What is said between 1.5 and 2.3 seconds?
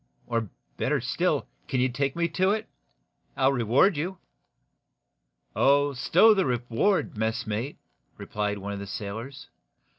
can you take me